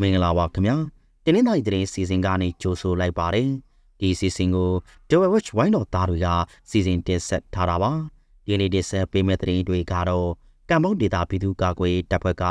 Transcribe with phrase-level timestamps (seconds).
[0.00, 0.76] မင်္ဂလာပါခင်ဗျာ
[1.24, 3.48] တင်းနေတိုင်းသတင်းစီစဉ်ကနေကြိုဆိုလိုက်ပါတယ်
[4.00, 4.70] ဒီစီစဉ်ကို
[5.08, 6.28] Dewey Watch ဝိုင်းတော်သားတွေက
[6.70, 7.90] စီစဉ်တင်ဆက်ထားတာပါ
[8.46, 10.28] ဒီနေ့တင်ဆက်ပေးမယ့်သတင်းတွေကတော့
[10.70, 12.44] ကမ္ဘောဒေတာပြည်သူ့ကာကွယ်တပ်ဖွဲ့က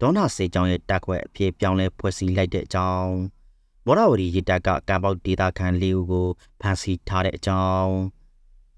[0.00, 3.12] ဒေါနာစေချောင်းရဲ့တပ်ခွဲအဖြစ်ပြောင်းလဲဖွဲ့စည်းလိုက်တဲ့အကြောင်း
[3.86, 6.28] မော်ရဝတီရေတပ်ကကမ္ဘောဒေတာခံ၄ဦးကို
[6.60, 7.94] ဖမ်းဆီးထားတဲ့အကြောင်း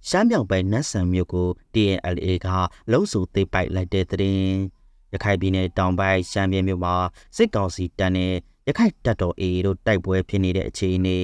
[0.08, 2.48] ရှမ်းမြောင်ပိုင်းနတ်ဆန်မြို့ကို TNLA က
[2.92, 4.77] လုံးစုသိပ်ပိုက်လိုက်တဲ့သတင်း
[5.12, 6.94] ရခိုင်ပြည်နယ်တောင်ပိုင်းရှမ်းပြည်မြို့မှာ
[7.36, 8.32] စစ်ကောင်စီတပ်နဲ့
[8.66, 11.18] ရခိုင်တပ်တော် AA တို့တိုက်ပွဲဖြစ်နေတဲ့အခြေအနေ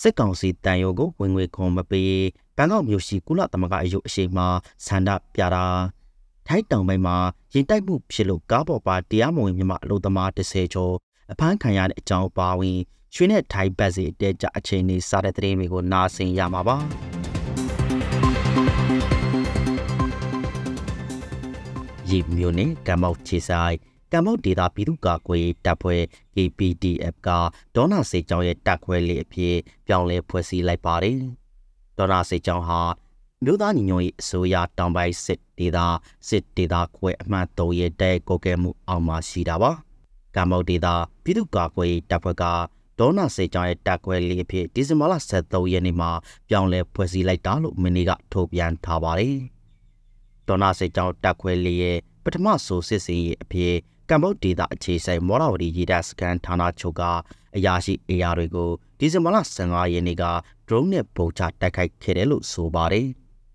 [0.00, 2.16] စစ်ကောင်စီတန်ရုံကိုဝင်ငွေခွန်မပေး
[2.56, 4.48] ဘန်ကောက်မြို့ရှိကုလသမဂ္ဂအယုအရှိန်မှာ
[4.86, 5.66] ဆန္ဒပြတာ
[6.46, 7.16] ထိုက်တောင်ပိုင်းမှာ
[7.54, 10.94] ရင်တိုက်မှုဖြစ်လို့ကားပေါ်ပါတရားမဝင်မြမအလို့သမား30ကျော်
[11.32, 12.78] အဖမ်းခံရတဲ့အကြောင်းပါဝင်
[13.14, 16.76] ရွှေနဲ့ထိုင်ဘတ်စီအတဲကြအခြေအနေစတဲ့သတင်းတွေကိုနားဆင်ရမှာပါ
[22.10, 23.76] ရေမျိုးနဲ့ကမ္ဘောက်ချေဆိုင်
[24.12, 26.02] ကမ္ဘောဒေတာပြည်သူ့ကာကွယ်တပ်ဖွဲ့
[26.34, 27.28] KPDF က
[27.74, 31.18] ဒေါနာစေချောင်းရဲ့တပ်ခွဲလေးအဖြစ်ပြောင်းလဲဖွဲ့စည်းလိုက်ပါတယ်။
[31.98, 32.80] ဒေါနာစေချောင်းဟာ
[33.44, 35.86] မြို့သားညီညွတ်ရေးအစိုးရတောင်ပိုင်းစစ်ဒေတာ
[36.28, 39.70] စစ်ဒေတာခွဲအမှတ်3ရဲ့တဲကိုကဲမှုအောက်မှာရှိတာပါ။
[40.36, 42.44] ကမ္ဘောဒေတာပြည်သူ့ကာကွယ်တပ်ဖွဲ့က
[42.98, 46.10] ဒေါနာစေချောင်းရဲ့တပ်ခွဲလေးအဖြစ်ဒီဇင်ဘာလ23ရက်နေ့မှာ
[46.48, 49.36] ပြောင်းလဲဖွဲ့စည်းလိုက်တာလို့မင်းကထုတ်ပြန်ထားပါတယ်။
[50.48, 53.74] ဒေါနာစေချောင်းတပ်ခွဲလေးရဲ့ပထမဆိုစစ်စင်ရေးအဖြစ်
[54.10, 57.02] ကမ္ဘောဒေတာအခြေဆိုင်မော်ရဝတီရေတပ်စကန်ဌာနချုပ်က
[57.56, 60.24] အရာရှိအရာတွေကိုဒီဇင်ဘာလ15ရက်နေ့က
[60.66, 63.06] drone နဲ့ပုံချတိုက်ခိုက်ခဲ့တယ်လို့ဆိုပါတယ်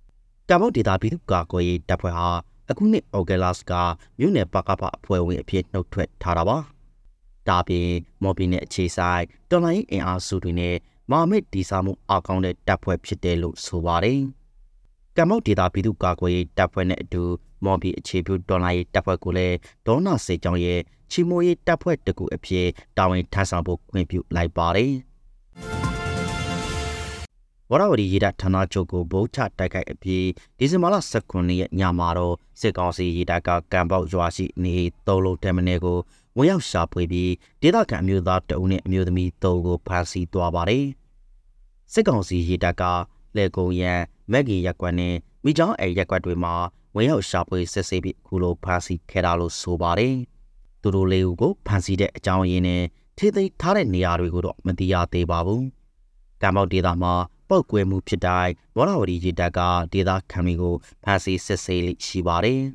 [0.50, 2.30] ။ကမ္ဘောဒေတာပြည်သူ့ကာကွယ်ရေးတပ်ဖွဲ့ဟာ
[2.70, 3.74] အခုနှစ်ဩဂတ်လစ်က
[4.20, 6.58] မြို့နယ်ပကပအဖွဲ့ဝင်အဖြစ်နှုတ်ထွက်ထားတာပါ။
[7.48, 7.90] ဒါပြင်
[8.24, 10.76] မော်ဘီနဲ့အခြေဆိုင်တော်လိုင်းအင်အားစုတွေနဲ့
[11.12, 14.41] မာမစ်ဒီစာမှုအကောင့်တဲ့တပ်ဖွဲ့ဖြစ်တယ်လို့ဆိုပါတယ်။က
[15.24, 17.24] မ္ဘောဒေတာပြည်သူ့ကာကွယ်ရေးတပ်ဖွဲ့နဲ့အတူ
[17.66, 19.56] မော်ဘီအခြေပြုဒေါ်လာရေးတပ်ဖွဲ့ကိုလည်း
[19.88, 20.80] ဒေါနာစေချောင်းရဲ့
[21.12, 22.68] ချီမိုရေးတပ်ဖွဲ့တကူအဖြစ်
[22.98, 24.94] တာဝန်ထမ်းဆောင်ဖို့ခွင့်ပြုလိုက်ပါတယ်။
[27.72, 30.26] ဝရဝရီရေတပ်ဌာနချုပ်ကိုဗုံးချတိုက်ခိုက်အပြီး
[30.58, 34.76] ဒီဇင်ဘာလ19ရက်ညမှာတော့စစ်ကောင်စီရေတပ်ကကံပေါက်ရွာရှိနေ
[35.08, 35.98] သုံးလုံးတမနယ်ကို
[36.38, 37.32] ဝင်ရောက်ရှာဖွေပြီး
[37.62, 40.86] ဒေသခံအမျိုးသားတအုပ်နဲ့အမျိုးသမီးသုံးကိုဖမ်းဆီးသွားပါတယ်။
[41.94, 42.84] စစ်ကောင်စီရေတပ်က
[43.38, 44.00] လေကုံရန်
[44.32, 46.54] မက်ဂီရက်ကွက်နဲ့မိချောင်းအဲရက်ကွက်တွေမှာ
[46.96, 50.16] ဝင်ရောက်ရှာဖွေစစ်ဆေးပြီးခုလိုဖမ်းဆီးခဲ့တာလို့ဆိုပါတယ်။
[50.82, 52.84] သူတို့လေးဦးကိုဖမ်းဆီးတဲ့အကြောင်းရင်းနဲ့
[53.18, 55.64] ထိသိမ်းထားတဲ့နေရာတွေကိုတော့မသိရသေးပါဘူး။
[56.42, 57.14] ကမ္ဘောဒေတာမှာ
[57.50, 59.60] ပောက်ကွဲမှုဖြစ်တိုင်းမော်ရဝတီရေတပ်က
[59.94, 62.62] ဒေတာခံတွေကိုဖမ်းဆီးစစ်ဆေးလိရှိပါတယ်။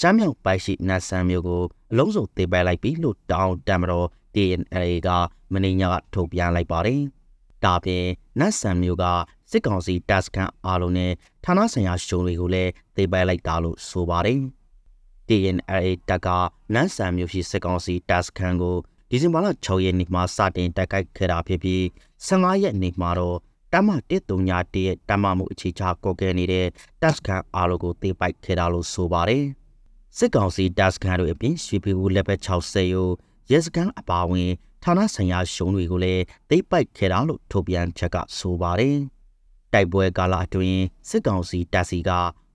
[0.00, 5.08] ရှမ်းမြောက်ပိုက်ရှိနတ်ဆန်မျိုးကိုအလုံးစုံတေးပိုက်လိုက်ပြီးလို့တောင်းတမတော် DNA က
[5.52, 7.02] မင်းညကထုတ်ပြန်လိုက်ပါတယ်။
[7.64, 8.04] ဒါပြင်
[8.40, 9.04] နတ်ဆန်မျိုးက
[9.50, 11.12] စစ်ကောင်စီတပ်စခန်းအားလုံးနဲ့
[11.44, 14.40] ဌာနဆိုင်ရာရှုံတွေကိုလည်းသိပိုက်လိုက်တာလို့ဆိုပါတယ်။
[15.28, 16.28] TNLA တပ်က
[16.74, 18.76] နန်းဆန်မျိုးရှိစစ်ကောင်စီတပ်စခန်းကို
[19.10, 21.82] ဒီဇင်ဘာလ6ရက်နေ့မှာစတင်တိုက်ခိုက်ခဲ့တာဖြစ်ပြီး
[22.26, 23.38] 15ရက်နေ့မှာတော့
[23.72, 26.66] တမ139ရဲ့တမမှုအခြေချကော့ကဲနေတဲ့
[27.02, 29.44] တပ်စခန်းအားလုံးကိုသိပိုက်ခဲ့တာလို့ဆိုပါတယ်။
[30.18, 33.08] စစ်ကောင်စီတပ်စခန်းတို့အပြင်ရွှေပြည်ဦးလက်ဘက်60ရို
[33.50, 34.50] ရဲစခန်းအပါအဝင်
[34.84, 38.96] ဌာနဆိုင်ရာရှုံးတွေကိုလည်းသိပိုက်ခဲ့တာလို့ထုတ်ပြန်ချက်ကဆိုပါတယ်။
[39.72, 42.10] တိုက်ပွဲကာလအတွင်းစစ်ကောင်စီတပ်စီက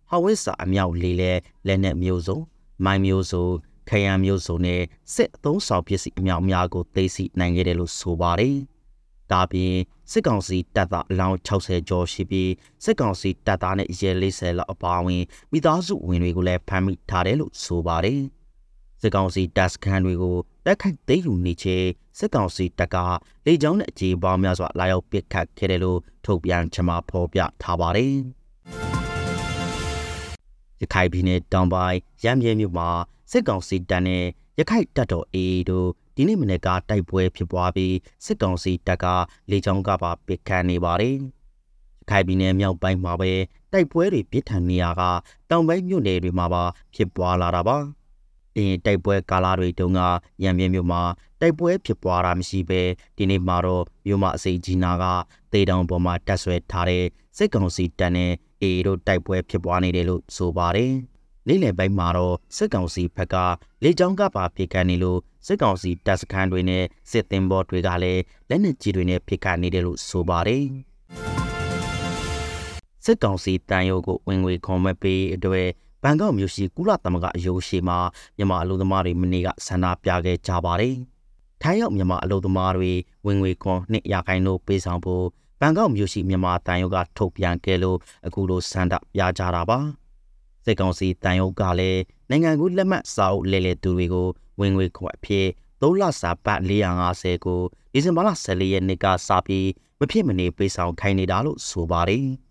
[0.09, 1.31] ဟဝစ်စာအမြောက်လေးလဲ
[1.67, 2.39] လက်နက်မျိုးစုံ
[2.85, 3.45] မိုင်းမျိုးစုံ
[3.89, 4.81] ခရံမျိုးစုံနဲ့
[5.13, 8.55] စစ်အုံဆောင်ပစ္စည်းအမြောက်များကိုသိသိနိုင်ခဲ့တယ်လို့ဆိုပါတယ်။
[9.31, 9.75] ဒါပြင်
[10.11, 12.51] စစ်ကောင်စီတပ်သားအလောင်း60ကျော်ရှိပြီး
[12.83, 18.21] စစ်ကောင်စီတပ်သားနဲ့ရဲ40လောက်အပါအဝင်မိသားစုဝင်တွေကိုလည်းဖမ်းမိထားတယ်လို့ဆိုပါတယ်။
[19.01, 21.87] စစ်ကောင်စီတပ်စခန်းတွေကိုတက်ခိုက်သိမ်းယူနေခြင်း
[22.17, 22.97] စစ်ကောင်စီတပ်က
[23.45, 28.13] လေကြောင်းနဲ့အခြေပေါင်းများစွာလာရောက်ပစ်ခတ်ခဲ့တယ်လို့ထုတ်ပြန်ချမှဖော်ပြထားပါတယ်။
[30.81, 32.89] ရခိုင်ပြည်နယ်တောင်ပိုင်းရမ်းမြဲမြို့မှာ
[33.31, 34.23] စစ်ကောင်စီတပ်နဲ့
[34.59, 39.05] ရခိုင်တပ်တော် AA တို့ဒီနေ့မနေ့ကတိုက်ပွဲဖြစ်ပွားပြီးစစ်ကောင်စီတပ်က
[39.49, 41.15] လေကြောင်းကပါပစ်ခတ်နေပါတယ်။
[42.01, 43.31] ရခိုင်ပြည်နယ်မြောက်ပိုင်းမှာပဲ
[43.71, 45.01] တိုက်ပွဲတွေပြစ်ထန်နေရက
[45.49, 46.63] တောင်ပိုင်းမြို့နယ်တွေမှာပါ
[46.95, 47.77] ဖြစ်ပွားလာတာပါ။
[48.57, 50.01] အင်းတိုက်ပွဲကာလတွေတုန်းက
[50.43, 51.01] ရံပြင်းမြို့မှာ
[51.41, 52.81] တိုက်ပွဲဖြစ်ပွားတာမရှိဘဲ
[53.17, 55.05] ဒီနေ့မှာတော့မြို့မအစိကြီးနာက
[55.53, 57.05] တေတောင်ပေါ်မှာတက်ဆွဲထားတဲ့
[57.37, 58.31] စစ်ကောင်စီတပ်နဲ့
[58.61, 60.93] အေတို့တိုက်ပွဲဖြစ်ပွားနေတယ်လို့ဆိုပါတယ်။
[61.47, 63.35] နေ့လယ်ပိုင်းမှာတော့စစ်ကောင်စီဘက်က
[63.83, 70.65] လေကြောင်းကပါဖိကန်နေလို့စစ်ကောင်စီတပ်စခန်းတွေနဲ့စစ်သင်္ဘောတွေကလည်းလက်နက်ကြီးတွေနဲ့ဖိကန်နေတယ်လို့ဆိုပါတယ်။
[73.05, 75.67] စစ်ကောင်စီတန်ရုပ်ကိုဝင်ငွေခွန်မဲ့ပေးအတွက်
[76.03, 77.97] ဘန်ကောက်မြို့ရှိကုလသမဂ္ဂအယုံရှိမှာ
[78.37, 80.95] မြန်မာအလုပ်သမားတွေမနေ့ကဆန္ဒပြခဲ့ကြပါတယ်။
[81.61, 82.91] ထိုင်းရောက်မြန်မာအလုပ်သမားတွေ
[83.25, 85.25] ဝင်ငွေခွန်နှစ်ရာခိုင်နှုန်းပေးဆောင်ဖို့
[85.59, 87.97] ဘန်ကောက်မြို့ရှိမြန်မာတန်ရုပ်ကထုတ်ပြန်ခဲ့လို့
[88.27, 89.79] အခုလိုဆန္ဒပြကြတာပါ။
[90.65, 94.27] စစစ်ကောင်စီတန်ရုပ်ကလည်းနိုင်ငံကူးလက်မှတ်စာအုပ်လဲလှယ်သူတွေကို
[94.59, 95.47] ဝင်ငွေခွန်အဖြစ်
[95.81, 97.61] 3လစာပတ်450ကို
[97.93, 99.67] ဒီဇင်ဘာလ14ရက်နေ့ကစပြီး
[99.99, 102.25] မဖြစ်မနေပေးဆောင်ခိုင်းနေတာလို့ဆိုပါတယ်။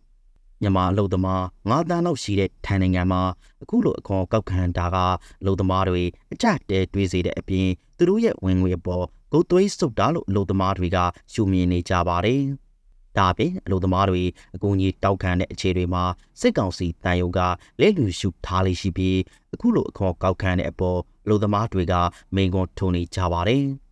[0.63, 3.23] မြန်မာအလုပ်သမား9တန်းလောက်ရှိတဲ့ထိုင်းနိုင်ငံမှာ
[3.63, 4.97] အခုလိုအခွန်ကောက်ခံတာက
[5.41, 6.03] အလုပ်သမားတွေ
[6.33, 10.99] အကြတဲတွေးစေတဲ့အပြင်သူတို့ရဲ့ဝင်ငွေအပေါ်ကိုယ်သွေးစုပ်တာလို့အလုပ်သမားတွေက
[11.33, 12.43] ရှုမြင်နေကြပါတယ်။
[13.17, 14.23] ဒါအပြင်အလုပ်သမားတွေ
[14.55, 16.05] အကူအညီတောက်ခံတဲ့အခြေတွေမှာ
[16.41, 17.41] စစ်ကောင်စီတန်ယုံက
[17.81, 19.19] လက်လူရှုထားလေးရှိပြီး
[19.55, 21.95] အခုလိုအခွန်ကောက်ခံတဲ့အပေါ်အလုပ်သမားတွေက
[22.35, 23.65] မိန်ကွန်းထုံနေကြပါတယ်။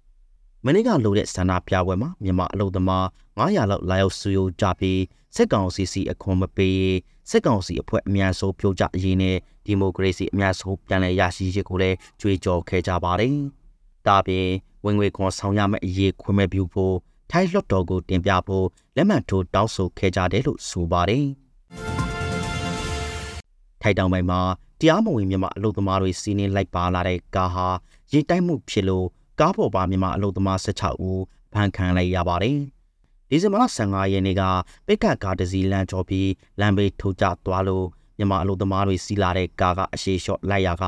[0.68, 3.04] မနေ့ကလိုတဲ့ဆန္ဒပြပွဲမှာမြန်မာအလုပ်သမား
[3.38, 5.00] 900လောက်လာရောက်စုရုံးကြပြီး
[5.36, 6.80] စစ်ကောင်စီစီအခွန်မပေး
[7.30, 9.36] စစ်ကောင်စီအဖွဲ့အများဆုံးပြောကြအရေးနဲ့
[9.66, 13.34] ဒီမိုကရေစီအများဆုံးပြန်လည်ရရှိရေးကိုလည်းကြွေးကြော်ခဲ့ကြပါတယ်။
[14.06, 14.48] ဒါပြင်
[14.84, 16.94] ဝင်ငွေခွန်ဆောင်ရမယ့်အရေးခွင့်မဲ့ပြုဖို့
[17.30, 18.66] ထိုင်းလွှတ်တော်ကိုတင်ပြဖို့
[18.96, 21.24] လက်မှတ်ထိုးတောင်းဆိုခဲ့ကြတယ်လို့ဆိုပါတယ်။
[23.82, 24.40] ထိုက်တောင်ပိုင်းမှာ
[24.80, 27.68] တရားမဝင်မြန်မာအလုပ်သမားတွေစီးနင်းလိုက်ပါလာတဲ့ကားဟာ
[28.12, 29.06] ရေတိုက်မှုဖြစ်လို့
[29.40, 31.22] ကားပေါ်ပါမြန်မာအလုပ်သမား16ဦး
[31.52, 32.58] ဖမ်းခံလိုက်ရပါတယ်။
[33.30, 34.42] ဒီဇင်ဘာလ15ရက်နေ့က
[34.86, 36.30] ပိတ်ကတ်ကားတစ်စီးလမ်းကျော်ပြီး
[36.60, 37.86] လမ်းဘေးထိုးကျသွားလို့
[38.18, 40.84] မြန်မာအလုပ်သမားတွေစီးလာတဲ့ကားကအရှိလျှော့လိုက်ရက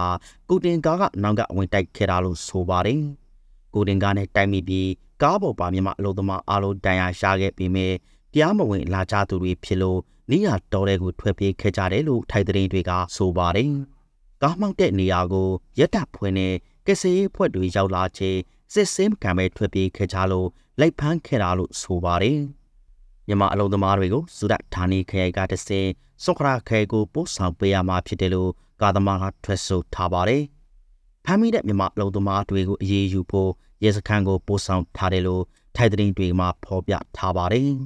[0.49, 3.01] ကိုတင်ကားကနောက်ကဝင်တိုက်ခဲ့တာလို့ဆိုပါတယ်။
[3.75, 4.89] ကိုတင်ကားနဲ့တိုက်မိပြီး
[5.23, 7.89] ကားပေါ်ပါမြန်မာအလုပ်သမားအားလုံးတန်ရာရှာခဲ့ပြီးမြဲ
[8.33, 13.73] တရားမဝင်လာကြသူတွေဖြစ်လို့နေရတော်တဲ့ကိုထွက်ပြေးခဲ့ကြတယ်လို့ထိုက်သတင်းတွေကဆိုပါတယ်။
[14.43, 15.49] ကားမောက်တဲ့နေရာကို
[15.79, 16.49] ရက်တပ်ဖွင့်နေ
[16.89, 18.39] ကစေးဖွဲ့တွေရောက်လာချိန်
[18.73, 20.49] စစ်စင်းကံပဲထွက်ပြေးခဲ့ကြလို့
[20.81, 22.41] လိုက်ဖမ်းခဲ့တာလို့ဆိုပါတယ်။
[23.27, 25.87] မြန်မာအလုံသမားတွေကိုစုဒဌာနီခရိုင်ကတစင်
[26.25, 28.51] စောခရာခဲကိုပို့ဆောင်ပေးရမှာဖြစ်တယ်လို့
[28.83, 30.43] ကာသမားကထွက်ဆိုထားပါတယ်။
[31.25, 33.51] ဖမ်းမိတဲ့မြန်မာအလုံသမားတွေကိုအေးအေးယူဖို့
[33.85, 35.43] ရဲစခန်းကိုပို့ဆောင်ထားတယ်လို့
[35.77, 37.71] ထိုက်သတင်းတွေမှာဖော်ပြထားပါတယ်။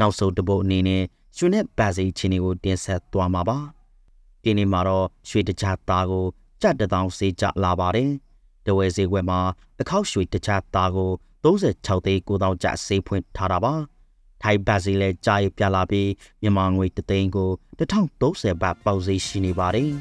[0.00, 1.02] နောက်ဆုံးတပုတ်အနေနဲ့
[1.36, 3.58] ရွှေနဲ့ပါစီချင်းတွေကိုတင်ဆက်သွားမှာပါ။
[4.44, 6.26] ဒီနေ့မှာတော့ရွှေတခြားသားကို
[6.62, 8.10] ကြက်တထောင်စေးကြလာပါတယ်။
[8.66, 9.40] တဝဲစေခွဲမှာ
[9.80, 11.10] အခောက်ရွှေတခြားသားကို
[11.44, 13.74] 36သိန်း9000ကျပ်စေးဖွင့်ထားတာပါ။
[14.42, 16.10] ထိုင်ပါစီလဲကြာရပြလာပြီး
[16.42, 19.90] မြန်မာငွေတသိန်းကို1030ဘတ်ပေါက်စေးရှိနေပါတယ်။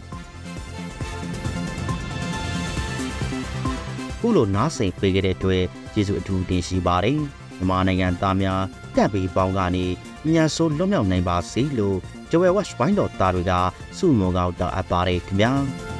[4.19, 5.63] ခုလိုနားစိန်ပေးခဲ့တဲ့အတွက်
[5.93, 7.19] ကျေးဇူးအထူးတင်ရှိပါတယ်။
[7.69, 8.61] မြန်မာနိုင်ငံသားများ
[8.95, 9.85] တက်ပြီးပေါင်းကနေ
[10.27, 11.97] မြန်ဆိုလွတ်မြောက်နိုင်ပါစေလို့
[12.31, 13.53] ဂျဝဲဝက်ဝိုင်းတော်သားတွေက
[13.97, 15.51] စုမုံကောက်တောက်အပ်ပါတယ်ခင်ဗျာ။